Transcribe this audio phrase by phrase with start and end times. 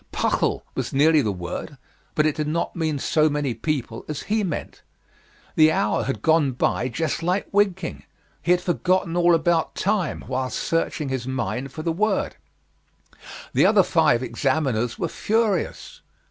[0.11, 1.77] Puckle was nearly the word,
[2.15, 4.81] but it did not mean so many people as he meant.
[5.53, 8.05] The hour had gone by just like winking;
[8.41, 12.37] he had forgotten all about time while searching his mind for the word.
[13.53, 16.01] The other five [examiners] were furious....